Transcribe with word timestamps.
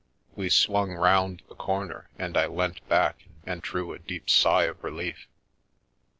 We 0.35 0.49
swung 0.49 0.93
round 0.95 1.43
the 1.47 1.53
corner 1.53 2.09
and 2.17 2.35
I 2.35 2.47
leant 2.47 2.89
back 2.89 3.25
and 3.45 3.61
drew 3.61 3.93
a 3.93 3.99
deep 3.99 4.31
sigh 4.31 4.63
of 4.63 4.83
relief. 4.83 5.27